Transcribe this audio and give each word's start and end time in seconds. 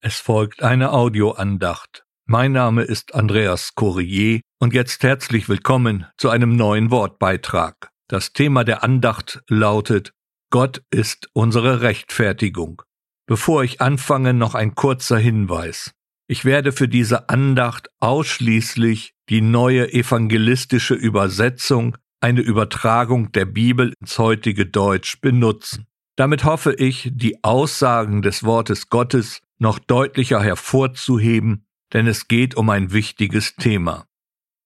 Es 0.00 0.20
folgt 0.20 0.62
eine 0.62 0.92
Audioandacht. 0.92 2.04
Mein 2.24 2.52
Name 2.52 2.82
ist 2.82 3.16
Andreas 3.16 3.74
Courier 3.74 4.40
und 4.60 4.72
jetzt 4.72 5.02
herzlich 5.02 5.48
willkommen 5.48 6.06
zu 6.16 6.30
einem 6.30 6.54
neuen 6.54 6.92
Wortbeitrag. 6.92 7.90
Das 8.06 8.32
Thema 8.32 8.62
der 8.62 8.84
Andacht 8.84 9.42
lautet 9.48 10.12
Gott 10.50 10.84
ist 10.90 11.28
unsere 11.32 11.80
Rechtfertigung. 11.80 12.82
Bevor 13.26 13.64
ich 13.64 13.80
anfange, 13.80 14.34
noch 14.34 14.54
ein 14.54 14.76
kurzer 14.76 15.18
Hinweis. 15.18 15.90
Ich 16.28 16.44
werde 16.44 16.70
für 16.70 16.86
diese 16.86 17.28
Andacht 17.28 17.90
ausschließlich 17.98 19.14
die 19.28 19.40
neue 19.40 19.92
evangelistische 19.92 20.94
Übersetzung, 20.94 21.98
eine 22.20 22.40
Übertragung 22.40 23.32
der 23.32 23.46
Bibel 23.46 23.92
ins 24.00 24.16
heutige 24.20 24.64
Deutsch 24.64 25.20
benutzen. 25.20 25.88
Damit 26.14 26.44
hoffe 26.44 26.72
ich, 26.72 27.10
die 27.12 27.42
Aussagen 27.42 28.22
des 28.22 28.44
Wortes 28.44 28.90
Gottes 28.90 29.42
noch 29.58 29.78
deutlicher 29.78 30.42
hervorzuheben, 30.42 31.66
denn 31.92 32.06
es 32.06 32.28
geht 32.28 32.56
um 32.56 32.70
ein 32.70 32.92
wichtiges 32.92 33.56
Thema. 33.56 34.06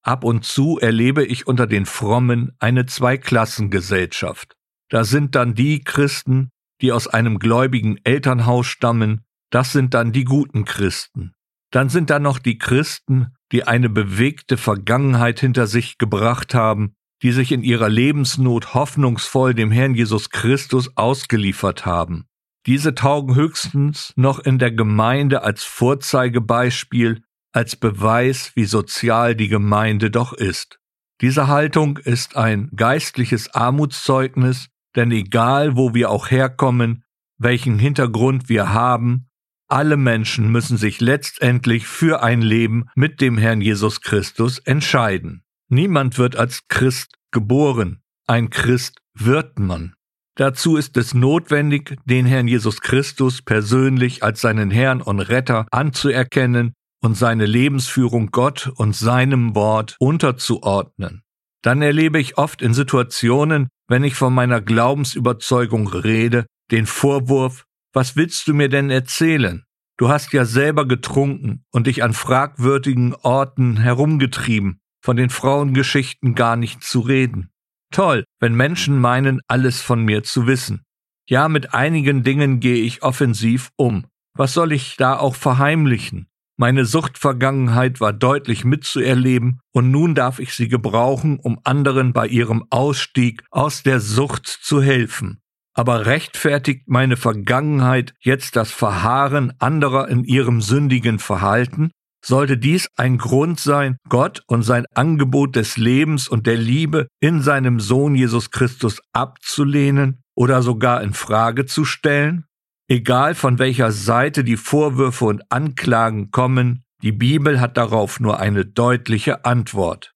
Ab 0.02 0.24
und 0.24 0.44
zu 0.44 0.78
erlebe 0.80 1.24
ich 1.24 1.46
unter 1.46 1.66
den 1.66 1.86
Frommen 1.86 2.52
eine 2.58 2.86
Zweiklassengesellschaft. 2.86 4.56
Da 4.88 5.04
sind 5.04 5.34
dann 5.34 5.54
die 5.54 5.80
Christen, 5.80 6.50
die 6.80 6.92
aus 6.92 7.06
einem 7.06 7.38
gläubigen 7.38 7.98
Elternhaus 8.04 8.66
stammen, 8.66 9.24
das 9.50 9.72
sind 9.72 9.94
dann 9.94 10.12
die 10.12 10.24
guten 10.24 10.64
Christen. 10.64 11.32
Dann 11.70 11.88
sind 11.88 12.10
da 12.10 12.18
noch 12.18 12.38
die 12.38 12.58
Christen, 12.58 13.34
die 13.52 13.66
eine 13.66 13.88
bewegte 13.88 14.56
Vergangenheit 14.56 15.40
hinter 15.40 15.66
sich 15.66 15.98
gebracht 15.98 16.54
haben, 16.54 16.94
die 17.22 17.32
sich 17.32 17.52
in 17.52 17.62
ihrer 17.62 17.88
Lebensnot 17.88 18.74
hoffnungsvoll 18.74 19.54
dem 19.54 19.70
Herrn 19.70 19.94
Jesus 19.94 20.30
Christus 20.30 20.96
ausgeliefert 20.96 21.86
haben. 21.86 22.26
Diese 22.66 22.94
taugen 22.94 23.34
höchstens 23.34 24.12
noch 24.16 24.38
in 24.38 24.58
der 24.58 24.70
Gemeinde 24.70 25.42
als 25.42 25.64
Vorzeigebeispiel, 25.64 27.22
als 27.52 27.76
Beweis, 27.76 28.52
wie 28.54 28.64
sozial 28.64 29.34
die 29.34 29.48
Gemeinde 29.48 30.10
doch 30.10 30.32
ist. 30.32 30.78
Diese 31.20 31.48
Haltung 31.48 31.98
ist 31.98 32.36
ein 32.36 32.70
geistliches 32.74 33.54
Armutszeugnis, 33.54 34.68
denn 34.94 35.10
egal 35.10 35.76
wo 35.76 35.94
wir 35.94 36.10
auch 36.10 36.30
herkommen, 36.30 37.04
welchen 37.38 37.78
Hintergrund 37.78 38.48
wir 38.48 38.72
haben, 38.72 39.28
alle 39.68 39.96
Menschen 39.96 40.52
müssen 40.52 40.76
sich 40.76 41.00
letztendlich 41.00 41.86
für 41.86 42.22
ein 42.22 42.42
Leben 42.42 42.88
mit 42.94 43.20
dem 43.20 43.38
Herrn 43.38 43.60
Jesus 43.60 44.02
Christus 44.02 44.58
entscheiden. 44.58 45.44
Niemand 45.68 46.18
wird 46.18 46.36
als 46.36 46.68
Christ 46.68 47.16
geboren, 47.30 48.02
ein 48.26 48.50
Christ 48.50 49.00
wird 49.14 49.58
man. 49.58 49.94
Dazu 50.36 50.76
ist 50.76 50.96
es 50.96 51.12
notwendig, 51.12 51.96
den 52.06 52.24
Herrn 52.24 52.48
Jesus 52.48 52.80
Christus 52.80 53.42
persönlich 53.42 54.22
als 54.22 54.40
seinen 54.40 54.70
Herrn 54.70 55.02
und 55.02 55.20
Retter 55.20 55.66
anzuerkennen 55.70 56.72
und 57.02 57.16
seine 57.16 57.44
Lebensführung 57.44 58.30
Gott 58.30 58.72
und 58.76 58.96
seinem 58.96 59.54
Wort 59.54 59.96
unterzuordnen. 59.98 61.22
Dann 61.62 61.82
erlebe 61.82 62.18
ich 62.18 62.38
oft 62.38 62.62
in 62.62 62.74
Situationen, 62.74 63.68
wenn 63.88 64.04
ich 64.04 64.14
von 64.14 64.32
meiner 64.32 64.60
Glaubensüberzeugung 64.60 65.86
rede, 65.88 66.46
den 66.70 66.86
Vorwurf, 66.86 67.64
was 67.92 68.16
willst 68.16 68.48
du 68.48 68.54
mir 68.54 68.70
denn 68.70 68.90
erzählen? 68.90 69.64
Du 69.98 70.08
hast 70.08 70.32
ja 70.32 70.46
selber 70.46 70.88
getrunken 70.88 71.64
und 71.70 71.86
dich 71.86 72.02
an 72.02 72.14
fragwürdigen 72.14 73.14
Orten 73.14 73.76
herumgetrieben, 73.76 74.80
von 75.04 75.16
den 75.16 75.28
Frauengeschichten 75.28 76.34
gar 76.34 76.56
nicht 76.56 76.82
zu 76.82 77.00
reden. 77.00 77.51
Toll, 77.92 78.24
wenn 78.40 78.54
Menschen 78.54 78.98
meinen, 78.98 79.40
alles 79.46 79.80
von 79.80 80.04
mir 80.04 80.24
zu 80.24 80.46
wissen. 80.46 80.82
Ja, 81.28 81.48
mit 81.48 81.72
einigen 81.72 82.24
Dingen 82.24 82.58
gehe 82.58 82.82
ich 82.82 83.02
offensiv 83.02 83.70
um. 83.76 84.06
Was 84.34 84.54
soll 84.54 84.72
ich 84.72 84.96
da 84.96 85.16
auch 85.16 85.36
verheimlichen? 85.36 86.26
Meine 86.58 86.84
Suchtvergangenheit 86.84 88.00
war 88.00 88.12
deutlich 88.12 88.64
mitzuerleben 88.64 89.60
und 89.72 89.90
nun 89.90 90.14
darf 90.14 90.38
ich 90.38 90.54
sie 90.54 90.68
gebrauchen, 90.68 91.38
um 91.38 91.60
anderen 91.64 92.12
bei 92.12 92.26
ihrem 92.26 92.64
Ausstieg 92.70 93.44
aus 93.50 93.82
der 93.82 94.00
Sucht 94.00 94.46
zu 94.46 94.82
helfen. 94.82 95.40
Aber 95.74 96.06
rechtfertigt 96.06 96.82
meine 96.86 97.16
Vergangenheit 97.16 98.14
jetzt 98.20 98.56
das 98.56 98.70
Verharren 98.70 99.54
anderer 99.58 100.08
in 100.08 100.24
ihrem 100.24 100.60
sündigen 100.60 101.18
Verhalten? 101.18 101.90
Sollte 102.24 102.56
dies 102.56 102.88
ein 102.96 103.18
Grund 103.18 103.60
sein, 103.60 103.96
Gott 104.08 104.42
und 104.46 104.62
sein 104.62 104.86
Angebot 104.94 105.56
des 105.56 105.76
Lebens 105.76 106.28
und 106.28 106.46
der 106.46 106.56
Liebe 106.56 107.08
in 107.20 107.42
seinem 107.42 107.80
Sohn 107.80 108.14
Jesus 108.14 108.50
Christus 108.50 109.00
abzulehnen 109.12 110.22
oder 110.34 110.62
sogar 110.62 111.02
in 111.02 111.12
Frage 111.12 111.66
zu 111.66 111.84
stellen? 111.84 112.44
Egal 112.88 113.34
von 113.34 113.58
welcher 113.58 113.90
Seite 113.90 114.44
die 114.44 114.56
Vorwürfe 114.56 115.24
und 115.24 115.42
Anklagen 115.50 116.30
kommen, 116.30 116.84
die 117.02 117.12
Bibel 117.12 117.60
hat 117.60 117.76
darauf 117.76 118.20
nur 118.20 118.38
eine 118.38 118.64
deutliche 118.64 119.44
Antwort. 119.44 120.12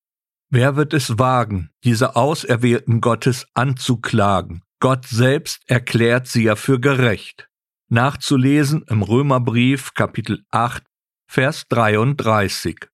Wer 0.50 0.76
wird 0.76 0.94
es 0.94 1.18
wagen, 1.18 1.70
diese 1.82 2.14
Auserwählten 2.14 3.00
Gottes 3.00 3.46
anzuklagen? 3.54 4.62
Gott 4.78 5.06
selbst 5.06 5.62
erklärt 5.66 6.28
sie 6.28 6.44
ja 6.44 6.54
für 6.54 6.78
gerecht. 6.78 7.48
Nachzulesen 7.88 8.84
im 8.88 9.02
Römerbrief 9.02 9.94
Kapitel 9.94 10.44
8 10.50 10.84
Vers 11.28 11.64
33. 11.68 12.86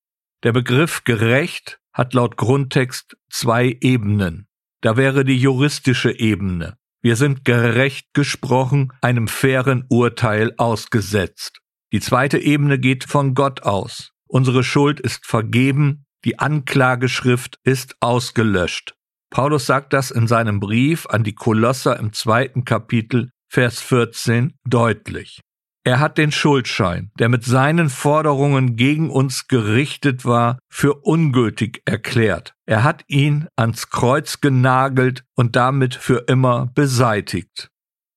Der 0.42 0.52
Begriff 0.52 1.04
gerecht 1.04 1.78
hat 1.92 2.14
laut 2.14 2.36
Grundtext 2.36 3.16
zwei 3.30 3.76
Ebenen. 3.80 4.48
Da 4.80 4.96
wäre 4.96 5.24
die 5.24 5.38
juristische 5.38 6.18
Ebene. 6.18 6.76
Wir 7.02 7.16
sind 7.16 7.44
gerecht 7.44 8.08
gesprochen, 8.14 8.92
einem 9.00 9.28
fairen 9.28 9.84
Urteil 9.88 10.52
ausgesetzt. 10.56 11.58
Die 11.92 12.00
zweite 12.00 12.38
Ebene 12.38 12.78
geht 12.78 13.04
von 13.04 13.34
Gott 13.34 13.62
aus. 13.62 14.12
Unsere 14.26 14.64
Schuld 14.64 14.98
ist 14.98 15.26
vergeben, 15.26 16.06
die 16.24 16.38
Anklageschrift 16.38 17.58
ist 17.64 17.96
ausgelöscht. 18.00 18.94
Paulus 19.30 19.66
sagt 19.66 19.92
das 19.92 20.10
in 20.10 20.26
seinem 20.26 20.60
Brief 20.60 21.06
an 21.06 21.24
die 21.24 21.34
Kolosser 21.34 21.98
im 21.98 22.12
zweiten 22.12 22.64
Kapitel, 22.64 23.30
Vers 23.48 23.80
14 23.82 24.54
deutlich. 24.64 25.42
Er 25.84 25.98
hat 25.98 26.16
den 26.16 26.30
Schuldschein, 26.30 27.10
der 27.18 27.28
mit 27.28 27.44
seinen 27.44 27.90
Forderungen 27.90 28.76
gegen 28.76 29.10
uns 29.10 29.48
gerichtet 29.48 30.24
war, 30.24 30.58
für 30.68 30.94
ungültig 30.94 31.82
erklärt. 31.84 32.54
Er 32.66 32.84
hat 32.84 33.04
ihn 33.08 33.48
ans 33.56 33.90
Kreuz 33.90 34.40
genagelt 34.40 35.24
und 35.34 35.56
damit 35.56 35.96
für 35.96 36.28
immer 36.28 36.70
beseitigt. 36.74 37.70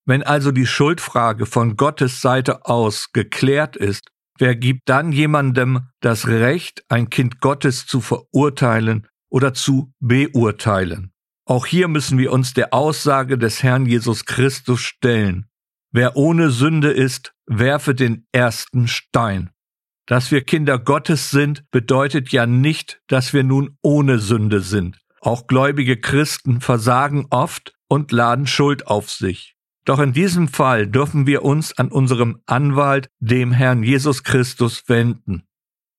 Wenn 0.06 0.22
also 0.22 0.52
die 0.52 0.68
Schuldfrage 0.68 1.48
von 1.48 1.76
Gottes 1.76 2.22
Seite 2.22 2.68
aus 2.68 3.12
geklärt 3.14 3.76
ist, 3.76 4.12
wer 4.38 4.56
gibt 4.56 4.88
dann 4.88 5.12
jemandem 5.12 5.88
das 6.02 6.28
Recht, 6.28 6.84
ein 6.90 7.10
Kind 7.10 7.42
Gottes 7.42 7.88
zu 7.88 8.00
verurteilen 8.00 9.08
oder 9.32 9.56
zu 9.56 9.92
beurteilen? 10.00 11.12
Auch 11.48 11.66
hier 11.66 11.88
müssen 11.88 12.20
wir 12.20 12.32
uns 12.32 12.54
der 12.54 12.76
Aussage 12.76 13.40
des 13.40 13.64
Herrn 13.64 13.88
Jesus 13.88 14.26
Christus 14.26 14.82
stellen. 14.82 15.48
Wer 15.92 16.16
ohne 16.18 16.52
Sünde 16.52 16.92
ist, 16.92 17.35
werfe 17.48 17.96
den 17.96 18.28
ersten 18.32 18.88
Stein. 18.88 19.52
Dass 20.06 20.32
wir 20.32 20.44
Kinder 20.44 20.78
Gottes 20.78 21.32
sind, 21.32 21.64
bedeutet 21.72 22.30
ja 22.30 22.46
nicht, 22.46 23.02
dass 23.08 23.34
wir 23.34 23.44
nun 23.44 23.78
ohne 23.82 24.20
Sünde 24.20 24.62
sind. 24.62 25.00
Auch 25.20 25.48
gläubige 25.48 25.98
Christen 25.98 26.62
versagen 26.62 27.26
oft 27.32 27.74
und 27.88 28.12
laden 28.12 28.46
Schuld 28.46 28.88
auf 28.88 29.10
sich. 29.10 29.56
Doch 29.84 30.00
in 30.00 30.14
diesem 30.14 30.48
Fall 30.48 30.88
dürfen 30.88 31.28
wir 31.28 31.44
uns 31.44 31.78
an 31.78 31.92
unserem 31.92 32.42
Anwalt, 32.46 33.10
dem 33.20 33.52
Herrn 33.52 33.84
Jesus 33.84 34.24
Christus, 34.24 34.84
wenden. 34.88 35.44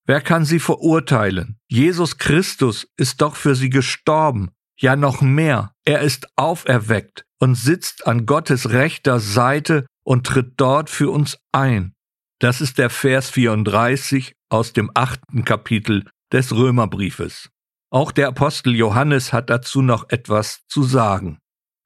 Wer 0.06 0.21
kann 0.21 0.45
sie 0.45 0.61
verurteilen? 0.61 1.59
Jesus 1.69 2.19
Christus 2.19 2.89
ist 2.97 3.21
doch 3.21 3.35
für 3.35 3.55
sie 3.55 3.71
gestorben. 3.71 4.51
Ja 4.79 4.95
noch 4.95 5.21
mehr, 5.21 5.73
er 5.85 6.01
ist 6.03 6.29
auferweckt 6.37 7.25
und 7.39 7.55
sitzt 7.55 8.06
an 8.06 8.27
Gottes 8.27 8.71
rechter 8.71 9.21
Seite 9.21 9.87
und 10.06 10.27
tritt 10.27 10.53
dort 10.56 10.89
für 10.89 11.11
uns 11.11 11.39
ein. 11.53 11.94
Das 12.39 12.61
ist 12.61 12.78
der 12.78 12.91
Vers 12.91 13.29
34 13.31 14.35
aus 14.49 14.73
dem 14.73 14.91
achten 14.94 15.44
Kapitel 15.44 16.05
des 16.32 16.55
Römerbriefes. 16.55 17.50
Auch 17.91 18.12
der 18.12 18.29
Apostel 18.29 18.75
Johannes 18.75 19.32
hat 19.32 19.50
dazu 19.50 19.82
noch 19.82 20.08
etwas 20.11 20.64
zu 20.69 20.85
sagen. 20.85 21.38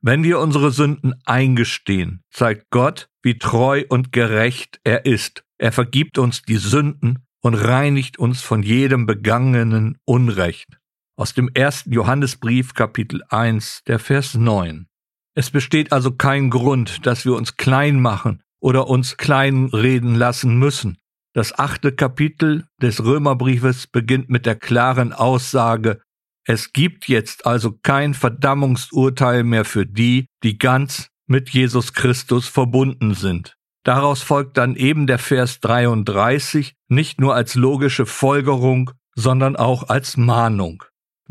Wenn 0.02 0.22
wir 0.22 0.38
unsere 0.38 0.70
Sünden 0.70 1.14
eingestehen, 1.24 2.22
zeigt 2.30 2.66
Gott, 2.70 3.08
wie 3.22 3.38
treu 3.38 3.84
und 3.88 4.12
gerecht 4.12 4.80
er 4.84 5.06
ist. 5.06 5.44
Er 5.58 5.72
vergibt 5.72 6.18
uns 6.18 6.42
die 6.42 6.56
Sünden 6.56 7.26
und 7.42 7.54
reinigt 7.54 8.18
uns 8.18 8.42
von 8.42 8.62
jedem 8.62 9.06
begangenen 9.06 9.98
Unrecht. 10.04 10.78
Aus 11.16 11.34
dem 11.34 11.50
ersten 11.52 11.92
Johannesbrief 11.92 12.74
Kapitel 12.74 13.22
1, 13.28 13.82
der 13.86 13.98
Vers 13.98 14.34
9. 14.34 14.89
Es 15.34 15.50
besteht 15.50 15.92
also 15.92 16.12
kein 16.12 16.50
Grund, 16.50 17.06
dass 17.06 17.24
wir 17.24 17.34
uns 17.34 17.56
klein 17.56 18.00
machen 18.00 18.42
oder 18.60 18.88
uns 18.88 19.16
klein 19.16 19.66
reden 19.66 20.14
lassen 20.14 20.58
müssen. 20.58 20.98
Das 21.32 21.56
achte 21.56 21.92
Kapitel 21.92 22.66
des 22.82 23.04
Römerbriefes 23.04 23.86
beginnt 23.86 24.28
mit 24.28 24.46
der 24.46 24.56
klaren 24.56 25.12
Aussage, 25.12 26.00
es 26.44 26.72
gibt 26.72 27.06
jetzt 27.06 27.46
also 27.46 27.72
kein 27.82 28.14
Verdammungsurteil 28.14 29.44
mehr 29.44 29.64
für 29.64 29.86
die, 29.86 30.26
die 30.42 30.58
ganz 30.58 31.10
mit 31.26 31.50
Jesus 31.50 31.92
Christus 31.92 32.48
verbunden 32.48 33.14
sind. 33.14 33.56
Daraus 33.84 34.22
folgt 34.22 34.56
dann 34.56 34.74
eben 34.74 35.06
der 35.06 35.18
Vers 35.18 35.60
33 35.60 36.74
nicht 36.88 37.20
nur 37.20 37.34
als 37.34 37.54
logische 37.54 38.04
Folgerung, 38.04 38.90
sondern 39.14 39.54
auch 39.54 39.88
als 39.88 40.16
Mahnung. 40.16 40.82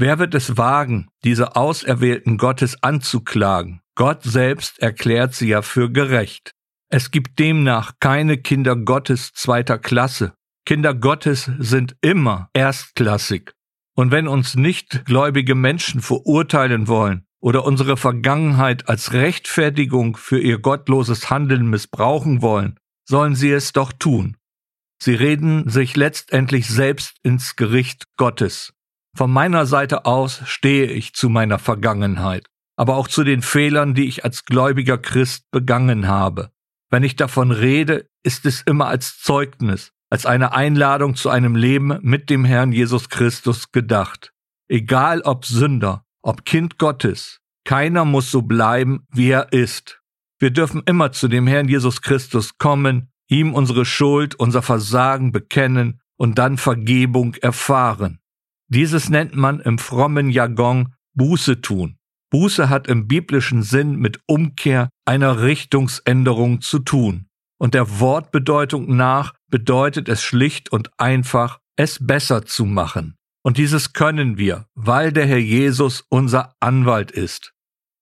Wer 0.01 0.17
wird 0.17 0.33
es 0.33 0.55
wagen, 0.55 1.09
diese 1.25 1.57
Auserwählten 1.57 2.37
Gottes 2.37 2.81
anzuklagen? 2.81 3.81
Gott 3.95 4.23
selbst 4.23 4.79
erklärt 4.79 5.35
sie 5.35 5.49
ja 5.49 5.61
für 5.61 5.91
gerecht. 5.91 6.53
Es 6.89 7.11
gibt 7.11 7.37
demnach 7.37 7.91
keine 7.99 8.37
Kinder 8.37 8.77
Gottes 8.77 9.33
zweiter 9.33 9.77
Klasse. 9.77 10.33
Kinder 10.65 10.93
Gottes 10.93 11.51
sind 11.59 11.97
immer 11.99 12.49
erstklassig. 12.53 13.51
Und 13.93 14.11
wenn 14.11 14.29
uns 14.29 14.55
nicht 14.55 15.03
gläubige 15.03 15.53
Menschen 15.53 15.99
verurteilen 15.99 16.87
wollen 16.87 17.25
oder 17.41 17.65
unsere 17.65 17.97
Vergangenheit 17.97 18.87
als 18.87 19.11
Rechtfertigung 19.11 20.15
für 20.15 20.39
ihr 20.39 20.59
gottloses 20.59 21.29
Handeln 21.29 21.69
missbrauchen 21.69 22.41
wollen, 22.41 22.79
sollen 23.03 23.35
sie 23.35 23.51
es 23.51 23.73
doch 23.73 23.91
tun. 23.91 24.37
Sie 25.03 25.15
reden 25.15 25.67
sich 25.67 25.97
letztendlich 25.97 26.69
selbst 26.69 27.17
ins 27.21 27.57
Gericht 27.57 28.05
Gottes. 28.15 28.71
Von 29.15 29.31
meiner 29.31 29.65
Seite 29.65 30.05
aus 30.05 30.41
stehe 30.45 30.87
ich 30.87 31.13
zu 31.13 31.29
meiner 31.29 31.59
Vergangenheit, 31.59 32.45
aber 32.75 32.95
auch 32.95 33.07
zu 33.07 33.23
den 33.23 33.41
Fehlern, 33.41 33.93
die 33.93 34.07
ich 34.07 34.23
als 34.23 34.45
gläubiger 34.45 34.97
Christ 34.97 35.49
begangen 35.51 36.07
habe. 36.07 36.51
Wenn 36.89 37.03
ich 37.03 37.15
davon 37.15 37.51
rede, 37.51 38.09
ist 38.23 38.45
es 38.45 38.61
immer 38.61 38.87
als 38.87 39.19
Zeugnis, 39.19 39.91
als 40.09 40.25
eine 40.25 40.53
Einladung 40.53 41.15
zu 41.15 41.29
einem 41.29 41.55
Leben 41.55 41.97
mit 42.01 42.29
dem 42.29 42.45
Herrn 42.45 42.71
Jesus 42.71 43.09
Christus 43.09 43.71
gedacht. 43.71 44.33
Egal 44.67 45.21
ob 45.21 45.45
Sünder, 45.45 46.05
ob 46.21 46.45
Kind 46.45 46.77
Gottes, 46.77 47.39
keiner 47.63 48.05
muss 48.05 48.31
so 48.31 48.41
bleiben, 48.41 49.05
wie 49.11 49.29
er 49.29 49.53
ist. 49.53 50.01
Wir 50.39 50.51
dürfen 50.51 50.81
immer 50.85 51.11
zu 51.11 51.27
dem 51.27 51.47
Herrn 51.47 51.67
Jesus 51.67 52.01
Christus 52.01 52.57
kommen, 52.57 53.11
ihm 53.27 53.53
unsere 53.53 53.85
Schuld, 53.85 54.35
unser 54.35 54.61
Versagen 54.61 55.31
bekennen 55.31 56.01
und 56.17 56.37
dann 56.37 56.57
Vergebung 56.57 57.35
erfahren. 57.35 58.19
Dieses 58.69 59.09
nennt 59.09 59.35
man 59.35 59.59
im 59.59 59.79
frommen 59.79 60.29
Jargon 60.29 60.93
Buße 61.15 61.61
tun. 61.61 61.97
Buße 62.31 62.69
hat 62.69 62.87
im 62.87 63.07
biblischen 63.07 63.63
Sinn 63.63 63.95
mit 63.95 64.19
Umkehr 64.27 64.89
einer 65.05 65.41
Richtungsänderung 65.41 66.61
zu 66.61 66.79
tun. 66.79 67.25
Und 67.59 67.73
der 67.73 67.99
Wortbedeutung 67.99 68.95
nach 68.95 69.33
bedeutet 69.49 70.07
es 70.07 70.21
schlicht 70.21 70.71
und 70.71 70.91
einfach, 70.97 71.59
es 71.75 71.97
besser 72.05 72.45
zu 72.45 72.65
machen. 72.65 73.15
Und 73.43 73.57
dieses 73.57 73.93
können 73.93 74.37
wir, 74.37 74.67
weil 74.75 75.11
der 75.11 75.25
Herr 75.25 75.39
Jesus 75.39 76.03
unser 76.09 76.53
Anwalt 76.59 77.11
ist. 77.11 77.53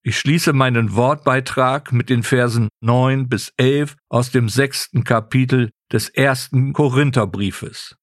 Ich 0.03 0.19
schließe 0.19 0.53
meinen 0.53 0.95
Wortbeitrag 0.95 1.91
mit 1.91 2.09
den 2.09 2.23
Versen 2.23 2.69
9 2.81 3.29
bis 3.29 3.53
11 3.57 3.95
aus 4.09 4.31
dem 4.31 4.49
sechsten 4.49 5.03
Kapitel 5.03 5.69
des 5.91 6.09
ersten 6.09 6.73
Korintherbriefes. 6.73 7.95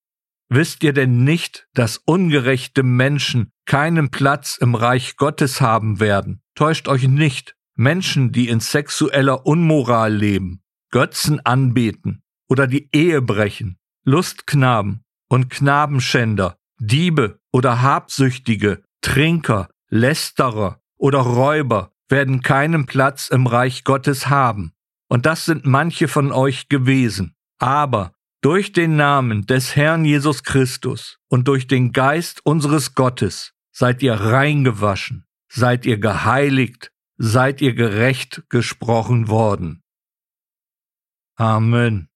Wisst 0.49 0.85
ihr 0.85 0.93
denn 0.93 1.25
nicht, 1.25 1.67
dass 1.75 1.97
ungerechte 1.97 2.83
Menschen 2.83 3.51
keinen 3.67 4.11
Platz 4.11 4.57
im 4.61 4.75
Reich 4.75 5.17
Gottes 5.17 5.61
haben 5.61 6.01
werden? 6.01 6.43
Täuscht 6.55 6.89
euch 6.89 7.09
nicht. 7.09 7.57
Menschen, 7.77 8.31
die 8.31 8.49
in 8.49 8.61
sexueller 8.61 9.47
Unmoral 9.47 10.15
leben, 10.15 10.63
Götzen 10.91 11.45
anbeten 11.45 12.23
oder 12.49 12.69
die 12.69 12.89
Ehe 12.93 13.21
brechen, 13.21 13.79
Lustknaben 14.05 15.05
und 15.29 15.51
Knabenschänder, 15.51 16.57
Diebe 16.79 17.41
oder 17.53 17.83
Habsüchtige, 17.83 18.85
Trinker, 19.01 19.69
Lästerer 19.89 20.81
oder 20.97 21.19
Räuber 21.19 21.93
werden 22.09 22.43
keinen 22.43 22.87
Platz 22.87 23.29
im 23.29 23.47
Reich 23.47 23.83
Gottes 23.83 24.29
haben. 24.29 24.73
Und 25.09 25.27
das 25.27 25.45
sind 25.45 25.67
manche 25.67 26.07
von 26.07 26.33
euch 26.33 26.69
gewesen. 26.69 27.35
Aber 27.59 28.15
durch 28.45 28.73
den 28.73 28.97
Namen 28.97 29.47
des 29.47 29.75
Herrn 29.75 30.05
Jesus 30.05 30.43
Christus 30.43 31.19
und 31.29 31.49
durch 31.49 31.67
den 31.67 31.93
Geist 31.93 32.45
unseres 32.45 32.95
Gottes 32.95 33.55
seid 33.73 34.03
ihr 34.03 34.13
reingewaschen, 34.13 35.25
seid 35.49 35.87
ihr 35.87 35.97
geheiligt, 35.97 36.93
seid 37.17 37.63
ihr 37.63 37.75
gerecht 37.75 38.43
gesprochen 38.51 39.29
worden. 39.29 39.83
Amen. 41.37 42.11